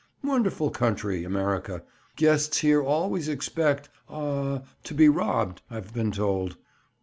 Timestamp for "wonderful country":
0.23-1.23